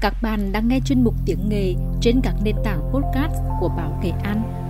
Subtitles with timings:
[0.00, 4.00] Các bạn đang nghe chuyên mục tiếng nghề trên các nền tảng podcast của Báo
[4.02, 4.65] Nghệ An.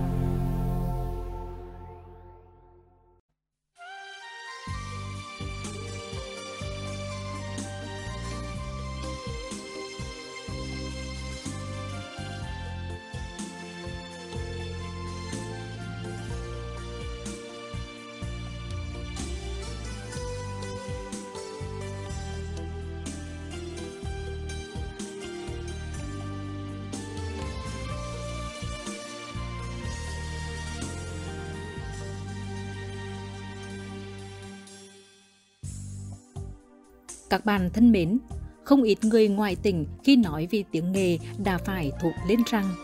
[37.29, 38.19] Các bạn thân mến,
[38.63, 42.75] không ít người ngoài tỉnh khi nói về tiếng nghề đã phải thốt lên rằng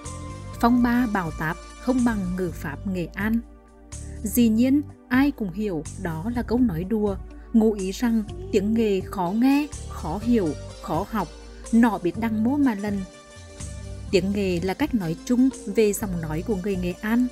[0.62, 3.40] phong ba bảo táp không bằng ngữ pháp Nghệ An.
[4.24, 7.16] Dĩ nhiên, ai cũng hiểu đó là câu nói đùa,
[7.54, 10.50] ngụ ý rằng tiếng nghề khó nghe, khó hiểu,
[10.82, 11.28] khó học,
[11.74, 13.02] nọ biết đăng mố mà lần.
[14.12, 17.28] Tiếng nghề là cách nói chung về dòng nói của người Nghệ An.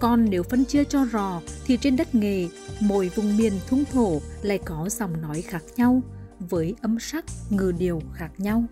[0.00, 2.48] Còn nếu phân chia cho rò thì trên đất nghề,
[2.80, 6.02] mỗi vùng miền thung thổ lại có dòng nói khác nhau,
[6.40, 8.64] với âm sắc, ngừ điều khác nhau.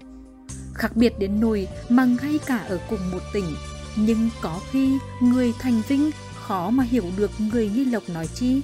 [0.74, 3.54] Khác biệt đến nỗi mà ngay cả ở cùng một tỉnh,
[3.96, 8.60] nhưng có khi người thành vinh khó mà hiểu được người Nghi Lộc nói chi.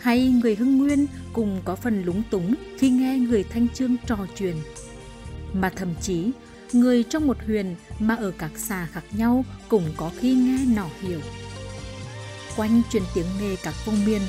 [0.00, 4.18] Hay người Hưng Nguyên cùng có phần lúng túng khi nghe người Thanh Trương trò
[4.36, 4.56] chuyện.
[5.52, 6.30] Mà thậm chí,
[6.72, 10.86] người trong một huyền mà ở các xã khác nhau cũng có khi nghe nọ
[11.00, 11.20] hiểu.
[12.56, 14.20] Quanh truyền tiếng nghề các vùng miền,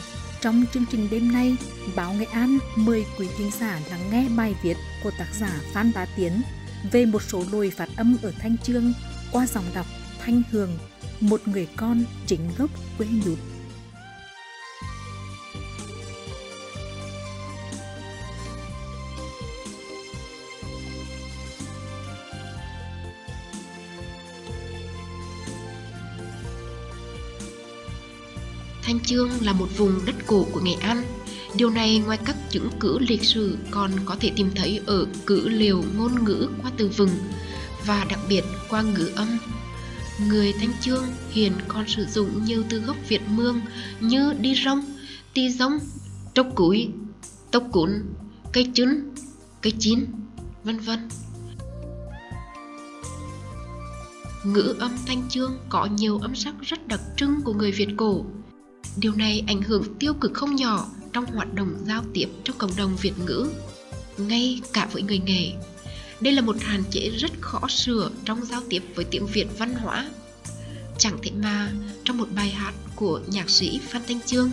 [0.42, 1.56] trong chương trình đêm nay,
[1.95, 5.92] Báo Nghệ An mời quý khán giả lắng nghe bài viết của tác giả Phan
[5.95, 6.42] Bá Tiến
[6.92, 8.94] về một số lùi phát âm ở Thanh Trương
[9.31, 9.86] qua dòng đọc
[10.19, 10.78] Thanh Hường,
[11.19, 13.38] một người con chính gốc quê nhụt.
[28.91, 31.03] Thanh Chương là một vùng đất cổ của Nghệ An.
[31.56, 35.50] Điều này ngoài các chứng cứ lịch sử còn có thể tìm thấy ở cữ
[35.50, 37.09] liều ngôn ngữ qua từ vừng
[37.85, 39.28] và đặc biệt qua ngữ âm.
[40.28, 43.62] Người Thanh Chương hiện còn sử dụng nhiều từ gốc Việt Mương
[44.00, 44.81] như đi rong,
[45.34, 45.79] ti rong,
[46.34, 46.90] trốc cúi,
[47.52, 47.90] tốc cún,
[48.53, 49.13] cây trứng,
[49.62, 50.06] cây chín,
[50.63, 51.09] vân vân.
[54.44, 58.25] Ngữ âm Thanh Chương có nhiều âm sắc rất đặc trưng của người Việt cổ
[58.97, 62.75] Điều này ảnh hưởng tiêu cực không nhỏ trong hoạt động giao tiếp trong cộng
[62.75, 63.50] đồng Việt ngữ,
[64.18, 65.52] ngay cả với người nghề.
[66.22, 69.74] Đây là một hạn chế rất khó sửa trong giao tiếp với tiếng Việt văn
[69.74, 70.09] hóa.
[70.97, 71.72] Chẳng thể mà
[72.03, 74.52] trong một bài hát của nhạc sĩ Phan Thanh Chương,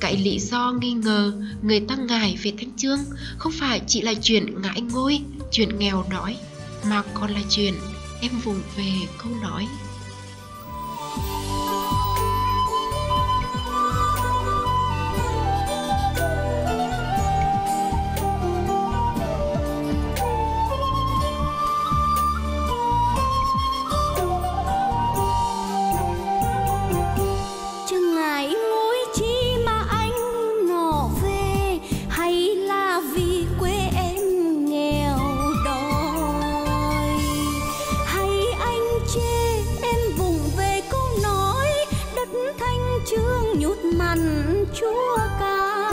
[0.00, 3.00] cái lý do nghi ngờ người ta ngại về Thanh Chương
[3.38, 5.20] không phải chỉ là chuyện ngãi ngôi,
[5.52, 6.36] chuyện nghèo đói,
[6.84, 7.74] mà còn là chuyện
[8.20, 9.66] em vùng về câu nói
[44.80, 45.90] chúa ca.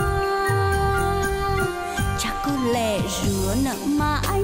[2.19, 4.44] Chắc có lẽ rửa nặng mà anh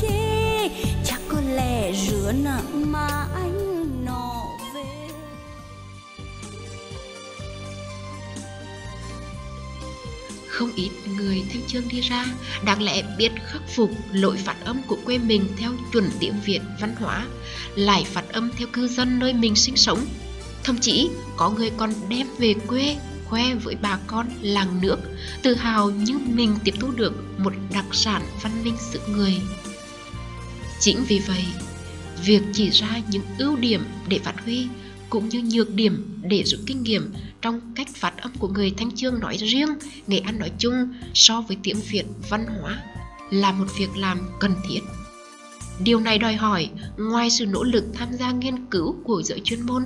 [0.00, 0.68] chê.
[1.04, 5.08] Chắc có lẽ rửa nặng mà anh nọ về.
[10.48, 12.24] Không ít người thanh chương đi ra,
[12.64, 16.60] đáng lẽ biết khắc phục lỗi phát âm của quê mình theo chuẩn tiếng việt
[16.80, 17.26] văn hóa,
[17.74, 20.06] lại phát âm theo cư dân nơi mình sinh sống
[20.64, 22.96] thậm chí có người còn đem về quê
[23.30, 24.96] khoe với bà con làng nước,
[25.42, 29.34] tự hào như mình tiếp thu được một đặc sản văn minh sự người.
[30.80, 31.44] Chính vì vậy,
[32.24, 34.66] việc chỉ ra những ưu điểm để phát huy
[35.10, 38.96] cũng như nhược điểm để rút kinh nghiệm trong cách phát âm của người Thanh
[38.96, 39.68] Chương nói riêng,
[40.06, 40.74] Nghệ An nói chung
[41.14, 42.82] so với tiếng Việt văn hóa
[43.30, 44.80] là một việc làm cần thiết.
[45.84, 49.66] Điều này đòi hỏi ngoài sự nỗ lực tham gia nghiên cứu của giới chuyên
[49.66, 49.82] môn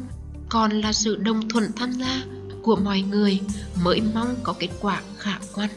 [0.48, 2.24] còn là sự đồng thuận tham gia
[2.62, 3.40] của mọi người
[3.82, 5.70] mới mong có kết quả khả quan.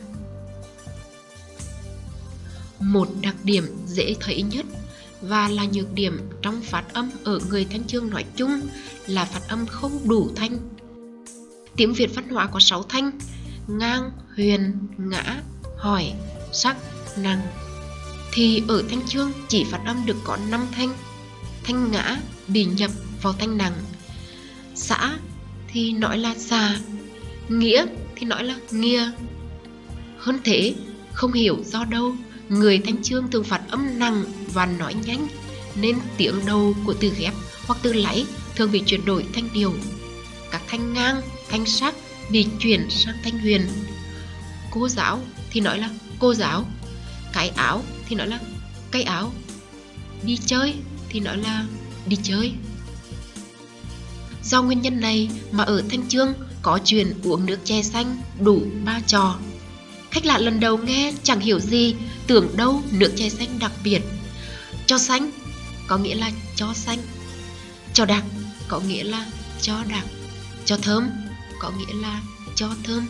[2.79, 4.65] Một đặc điểm dễ thấy nhất
[5.21, 8.61] và là nhược điểm trong phát âm ở người thanh chương nói chung
[9.07, 10.57] là phát âm không đủ thanh.
[11.75, 13.11] Tiếng việt văn hóa có 6 thanh,
[13.67, 15.41] ngang, huyền, ngã,
[15.77, 16.13] hỏi,
[16.53, 16.77] sắc
[17.17, 17.41] năng
[18.31, 20.93] thì ở thanh chương chỉ phát âm được có 5 thanh
[21.63, 22.17] thanh ngã,
[22.47, 22.91] bị nhập
[23.21, 23.73] vào thanh nặng
[24.77, 25.17] xã
[25.67, 26.79] thì nói là xà
[27.49, 27.85] nghĩa
[28.15, 29.11] thì nói là nghia
[30.17, 30.75] hơn thế,
[31.13, 32.15] không hiểu do đâu
[32.49, 35.27] người thanh chương thường phát âm nặng và nói nhanh,
[35.75, 37.33] nên tiếng đầu của từ ghép
[37.67, 38.25] hoặc từ lấy
[38.55, 39.73] thường bị chuyển đổi thành điều
[40.51, 41.95] các thanh ngang, thanh sắc
[42.29, 43.67] bị chuyển sang thanh huyền.
[44.71, 45.19] Cô giáo
[45.51, 45.89] thì nói là
[46.19, 46.65] cô giáo,
[47.33, 48.39] cái áo thì nói là
[48.91, 49.31] cái áo.
[50.23, 50.73] Đi chơi
[51.09, 51.65] thì nói là
[52.07, 52.51] đi chơi
[54.49, 58.61] do nguyên nhân này mà ở thanh trương có chuyện uống nước chè xanh đủ
[58.85, 59.39] ba trò.
[60.11, 61.95] Khách lạ lần đầu nghe chẳng hiểu gì,
[62.27, 64.01] tưởng đâu nước chè xanh đặc biệt.
[64.85, 65.31] Cho xanh,
[65.87, 66.99] có nghĩa là cho xanh.
[67.93, 68.23] Cho đặc
[68.67, 69.25] có nghĩa là
[69.61, 70.05] cho đặc
[70.65, 71.09] cho thơm,
[71.59, 72.21] có nghĩa là
[72.55, 73.07] cho thơm.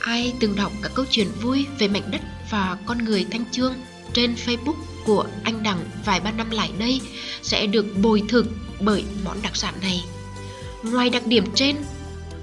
[0.00, 2.20] Ai từng đọc các câu chuyện vui về mảnh đất
[2.50, 3.74] và con người thanh trương
[4.14, 7.00] trên facebook của anh đặng vài ba năm lại đây
[7.42, 8.46] sẽ được bồi thực
[8.80, 10.04] bởi món đặc sản này.
[10.82, 11.76] Ngoài đặc điểm trên,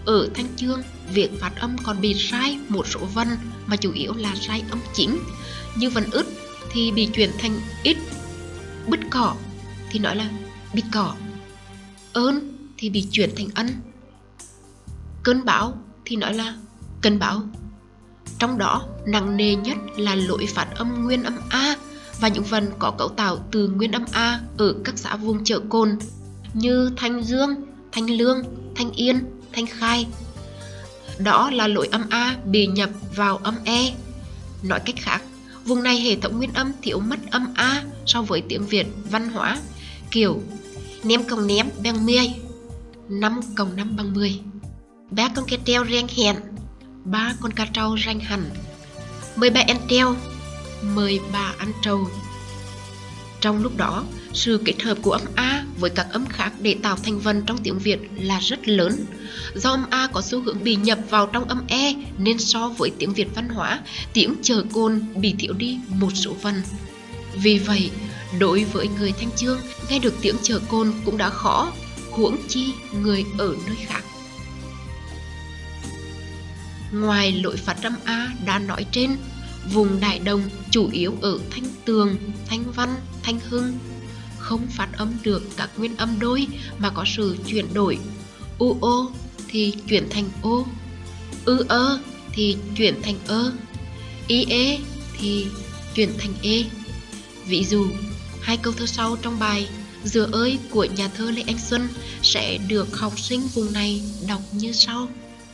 [0.06, 0.81] ở thanh chương,
[1.13, 3.27] việc phát âm còn bị sai một số vân
[3.68, 5.19] mà chủ yếu là sai âm chính.
[5.75, 6.25] Như vần ứt
[6.71, 7.97] thì bị chuyển thành ít,
[8.88, 9.35] bứt cỏ
[9.89, 10.29] thì nói là
[10.73, 11.15] bịt cỏ.
[12.13, 13.68] Ơn thì bị chuyển thành ân.
[15.23, 16.56] Cơn bão thì nói là
[17.01, 17.44] cơn bão
[18.41, 21.75] trong đó, nặng nề nhất là lỗi phát âm nguyên âm a
[22.19, 25.59] và những vần có cấu tạo từ nguyên âm a ở các xã vùng chợ
[25.69, 25.97] cồn
[26.53, 27.55] như thanh dương,
[27.91, 28.43] thanh lương,
[28.75, 29.19] thanh yên,
[29.53, 30.07] thanh khai.
[31.19, 33.93] Đó là lỗi âm a bị nhập vào âm e.
[34.63, 35.21] Nói cách khác,
[35.65, 39.29] vùng này hệ thống nguyên âm thiếu mất âm a so với tiếng việt văn
[39.29, 39.59] hóa,
[40.11, 40.41] kiểu
[41.03, 42.33] ném cộng ném bằng 10
[43.09, 44.39] 5 cộng 5 bằng 10
[45.11, 46.35] ba con cá treo riêng hẹn
[47.06, 48.50] ba con cá trâu ranh hẳn
[49.36, 50.15] mười ba ăn treo
[50.81, 52.07] mười ba ăn trâu
[53.42, 54.03] trong lúc đó
[54.33, 57.57] sự kết hợp của âm A với các âm khác để tạo thành vần trong
[57.57, 59.06] tiếng Việt là rất lớn.
[59.56, 62.92] Do âm A có xu hướng bị nhập vào trong âm E nên so với
[63.00, 63.80] tiếng Việt văn hóa,
[64.13, 66.63] tiếng chờ côn bị thiếu đi một số vần.
[67.36, 67.92] Vì vậy,
[68.39, 69.59] đối với người Thanh Chương,
[69.89, 71.71] nghe được tiếng chờ côn cũng đã khó,
[72.12, 74.04] huống chi người ở nơi khác.
[76.91, 79.17] Ngoài lỗi phát âm A đã nói trên,
[79.73, 80.41] vùng Đại Đồng
[80.71, 82.15] chủ yếu ở Thanh Tường,
[82.47, 83.77] Thanh Văn, Thanh Hưng
[84.38, 86.47] không phát âm được các nguyên âm đôi
[86.77, 87.97] mà có sự chuyển đổi.
[88.57, 89.11] U ô
[89.47, 90.65] thì chuyển thành ô,
[91.45, 91.99] ư ơ
[92.33, 93.53] thì chuyển thành ơ,
[94.27, 94.79] y ê
[95.19, 95.47] thì
[95.95, 96.63] chuyển thành ê.
[97.45, 97.87] Ví dụ,
[98.41, 99.67] hai câu thơ sau trong bài
[100.03, 101.87] Dừa ơi của nhà thơ Lê Anh Xuân
[102.23, 105.07] sẽ được học sinh vùng này đọc như sau.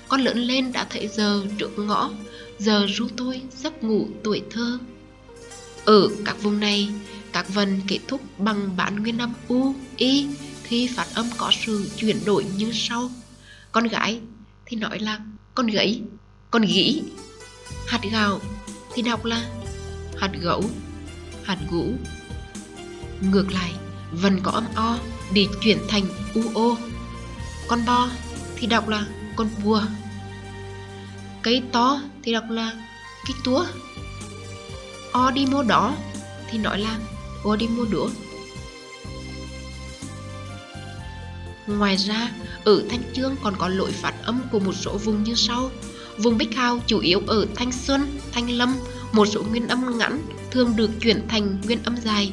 [0.10, 2.10] Con lớn lên đã thấy giờ trước ngõ,
[2.60, 4.78] giờ ru tôi giấc ngủ tuổi thơ.
[5.86, 6.90] Ở các vùng này,
[7.32, 10.28] các vần kết thúc bằng bản nguyên âm u, y
[10.64, 13.12] thì phát âm có sự chuyển đổi như sau.
[13.72, 14.20] Con gái
[14.66, 15.20] thì nói là
[15.56, 16.02] con gãy
[16.52, 17.02] con gỉ.
[17.88, 18.40] Hạt gạo
[18.94, 19.50] thì đọc là
[20.18, 20.64] hạt gấu,
[21.44, 21.94] hạt gũ.
[23.22, 23.72] Ngược lại,
[24.12, 25.00] vần có âm o
[25.34, 26.78] bị chuyển thành u ô.
[27.68, 28.10] Con bo
[28.56, 29.06] thì đọc là
[29.38, 29.82] con bùa.
[31.42, 32.72] Cây to thì đọc là
[33.28, 33.66] cây túa.
[35.12, 35.96] O đi mua đó
[36.50, 37.00] thì nói là
[37.44, 38.10] o đi mua đũa.
[41.68, 42.32] Ngoài ra,
[42.64, 45.72] ở Thanh chương còn có lỗi phát âm của một số vùng như sau.
[46.18, 48.76] Vùng Bích Hào chủ yếu ở Thanh Xuân, Thanh Lâm,
[49.12, 50.22] một số nguyên âm ngắn
[50.52, 52.32] thường được chuyển thành nguyên âm dài.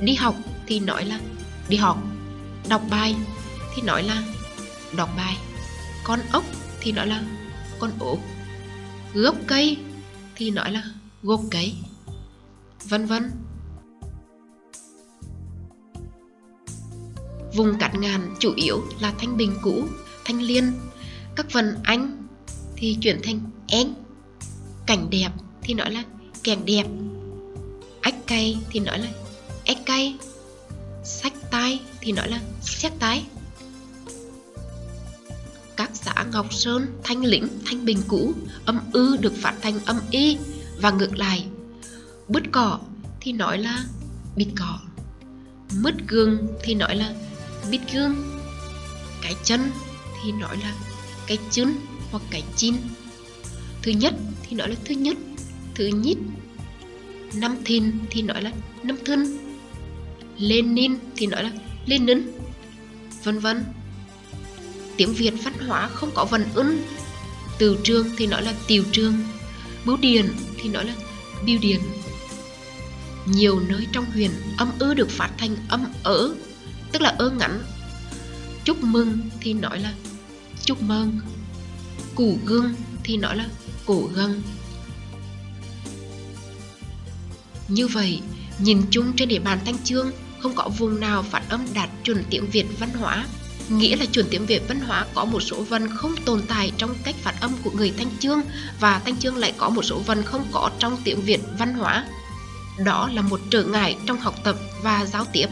[0.00, 0.34] Đi học
[0.66, 1.20] thì nói là
[1.68, 2.02] đi học,
[2.68, 3.16] đọc bài
[3.74, 4.22] thì nói là
[4.96, 5.36] đọc bài,
[6.04, 6.44] con ốc
[6.80, 7.22] thì nói là
[7.78, 8.18] con ốc,
[9.14, 9.76] gốc cây
[10.36, 10.84] thì nói là
[11.22, 11.74] gốc cây,
[12.84, 13.30] vân vân.
[17.54, 19.84] Vùng cát ngàn chủ yếu là thanh bình cũ,
[20.24, 20.72] thanh liên.
[21.36, 22.26] Các phần anh
[22.76, 23.94] thì chuyển thành én.
[24.86, 25.30] Cảnh đẹp
[25.62, 26.04] thì nói là
[26.42, 26.86] kèn đẹp.
[28.00, 29.08] Ách cây thì nói là
[29.64, 30.16] ách cây
[31.04, 33.24] Sách tay thì nói là sách tay
[36.04, 38.32] Xã Ngọc Sơn, Thanh Lĩnh, Thanh Bình cũ,
[38.64, 40.38] âm ư được phát thành âm y
[40.80, 41.44] và ngược lại.
[42.28, 42.78] Bứt cỏ
[43.20, 43.84] thì nói là
[44.36, 44.78] bịt cỏ.
[45.74, 47.14] Mứt gương thì nói là
[47.70, 48.14] bít gương
[49.22, 49.60] cái chân
[50.22, 50.74] thì nói là
[51.26, 51.74] cái chân
[52.10, 52.74] hoặc cái chin
[53.82, 55.16] thứ nhất thì nói là thứ nhất
[55.74, 56.18] thứ nhít
[57.34, 59.38] năm thìn thì nói là năm thân
[60.38, 61.50] Lenin thì nói là
[61.86, 62.22] Lenin
[63.24, 63.64] vân vân
[64.96, 66.82] tiếng Việt văn hóa không có vần ưng
[67.58, 69.14] từ trương thì nói là tiều trương,
[69.84, 70.94] Bưu điền thì nói là
[71.44, 71.80] biêu điền,
[73.26, 76.34] Nhiều nơi trong huyền âm ư được phát thành âm ở,
[76.92, 77.62] tức là ơ ngắn.
[78.64, 79.94] Chúc mừng thì nói là
[80.64, 81.20] chúc mừng.
[82.14, 83.46] Củ gương thì nói là
[83.86, 84.42] cổ gân.
[87.68, 88.20] Như vậy,
[88.58, 92.24] nhìn chung trên địa bàn Thanh Chương không có vùng nào phát âm đạt chuẩn
[92.30, 93.26] tiếng Việt văn hóa
[93.68, 96.94] nghĩa là chuẩn tiếng Việt văn hóa có một số vần không tồn tại trong
[97.04, 98.42] cách phát âm của người Thanh Chương
[98.80, 102.06] và Thanh Chương lại có một số vần không có trong tiếng Việt văn hóa.
[102.84, 105.46] Đó là một trở ngại trong học tập và giao tiếp.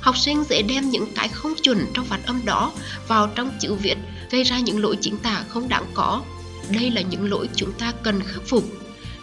[0.00, 2.72] Học sinh dễ đem những cái không chuẩn trong phát âm đó
[3.08, 3.98] vào trong chữ Việt,
[4.30, 6.22] gây ra những lỗi chính tả không đáng có.
[6.68, 8.64] Đây là những lỗi chúng ta cần khắc phục.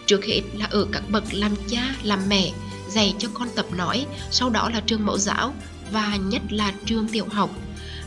[0.06, 2.52] Trước hết là ở các bậc làm cha, làm mẹ,
[2.88, 5.54] dạy cho con tập nói, sau đó là trường mẫu giáo
[5.92, 7.50] và nhất là trường tiểu học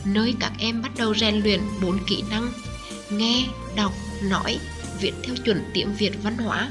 [0.04, 2.52] nơi các em bắt đầu rèn luyện bốn kỹ năng
[3.10, 3.92] nghe, đọc,
[4.22, 4.58] nói,
[5.00, 6.70] viết theo chuẩn tiếng Việt văn hóa.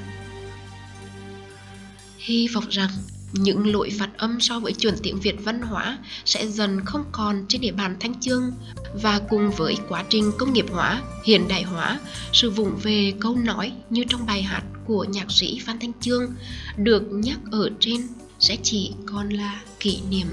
[2.18, 2.90] Hy vọng rằng
[3.34, 7.46] những lỗi phát âm so với chuẩn tiếng Việt văn hóa sẽ dần không còn
[7.48, 8.52] trên địa bàn Thanh Chương
[8.94, 12.00] và cùng với quá trình công nghiệp hóa, hiện đại hóa,
[12.34, 16.34] sự vụng về câu nói như trong bài hát của nhạc sĩ Phan Thanh Chương
[16.78, 18.08] được nhắc ở trên
[18.40, 20.28] sẽ chỉ còn là kỷ niệm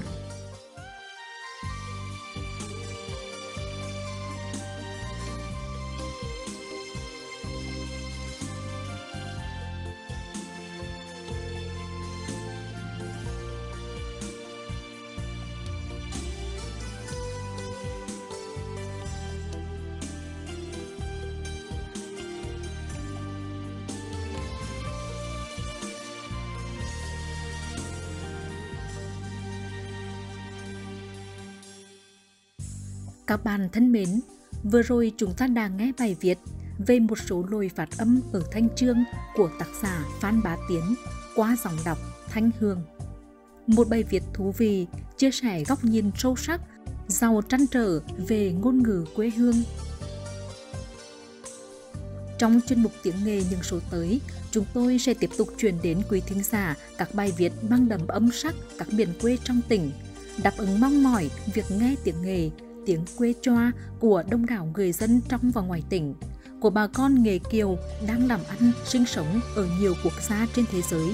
[33.29, 34.19] Các bạn thân mến,
[34.63, 36.37] vừa rồi chúng ta đã nghe bài viết
[36.77, 39.03] về một số lồi phát âm ở thanh trương
[39.35, 40.95] của tác giả Phan Bá Tiến
[41.35, 41.97] qua dòng đọc
[42.29, 42.81] Thanh Hương.
[43.67, 46.61] Một bài viết thú vị, chia sẻ góc nhìn sâu sắc,
[47.07, 49.63] giàu trăn trở về ngôn ngữ quê hương.
[52.37, 54.21] Trong chuyên mục tiếng nghề những số tới,
[54.51, 58.07] chúng tôi sẽ tiếp tục chuyển đến quý thính giả các bài viết mang đậm
[58.07, 59.91] âm sắc các miền quê trong tỉnh,
[60.43, 62.49] đáp ứng mong mỏi việc nghe tiếng nghề
[62.85, 66.15] tiếng quê choa của đông đảo người dân trong và ngoài tỉnh,
[66.59, 70.65] của bà con nghề kiều đang làm ăn, sinh sống ở nhiều quốc gia trên
[70.71, 71.13] thế giới.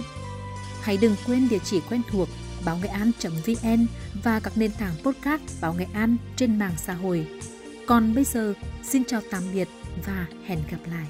[0.81, 2.27] Hãy đừng quên địa chỉ quen thuộc
[2.65, 3.86] báo nghệ an.vn
[4.24, 7.27] và các nền tảng podcast báo nghệ an trên mạng xã hội.
[7.88, 8.53] Còn bây giờ,
[8.84, 9.67] xin chào tạm biệt
[10.05, 11.07] và hẹn gặp lại.